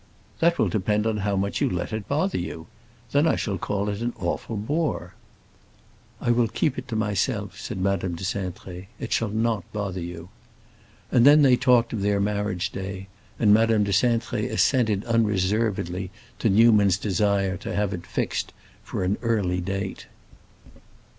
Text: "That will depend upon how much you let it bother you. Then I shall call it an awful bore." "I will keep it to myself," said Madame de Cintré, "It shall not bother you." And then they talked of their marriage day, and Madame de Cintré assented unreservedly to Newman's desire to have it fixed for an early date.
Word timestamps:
"That 0.39 0.57
will 0.57 0.67
depend 0.67 1.05
upon 1.05 1.17
how 1.17 1.35
much 1.35 1.61
you 1.61 1.69
let 1.69 1.93
it 1.93 2.07
bother 2.07 2.39
you. 2.39 2.65
Then 3.11 3.27
I 3.27 3.35
shall 3.35 3.59
call 3.59 3.87
it 3.87 4.01
an 4.01 4.13
awful 4.19 4.57
bore." 4.57 5.13
"I 6.19 6.31
will 6.31 6.47
keep 6.47 6.79
it 6.79 6.87
to 6.87 6.95
myself," 6.95 7.59
said 7.59 7.77
Madame 7.77 8.15
de 8.15 8.23
Cintré, 8.23 8.87
"It 8.99 9.13
shall 9.13 9.29
not 9.29 9.63
bother 9.71 10.01
you." 10.01 10.29
And 11.11 11.23
then 11.23 11.43
they 11.43 11.55
talked 11.55 11.93
of 11.93 12.01
their 12.01 12.19
marriage 12.19 12.71
day, 12.71 13.09
and 13.37 13.53
Madame 13.53 13.83
de 13.83 13.91
Cintré 13.91 14.49
assented 14.49 15.05
unreservedly 15.05 16.09
to 16.39 16.49
Newman's 16.49 16.97
desire 16.97 17.55
to 17.57 17.75
have 17.75 17.93
it 17.93 18.07
fixed 18.07 18.53
for 18.81 19.03
an 19.03 19.19
early 19.21 19.61
date. 19.61 20.07